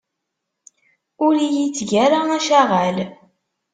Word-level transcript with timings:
Ur 1.25 1.33
iyi-teg 1.47 1.91
ara 2.05 2.19
acaɣal. 2.37 2.97